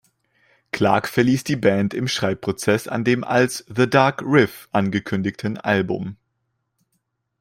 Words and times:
Clarke 0.71 1.07
verließ 1.09 1.43
die 1.43 1.55
Band 1.57 1.93
im 1.93 2.07
Schreibprozess 2.07 2.87
an 2.87 3.03
dem 3.03 3.23
als 3.23 3.63
"The 3.67 3.87
Dark 3.87 4.23
Riff" 4.23 4.67
angekündigten 4.71 5.59
Album. 5.59 6.15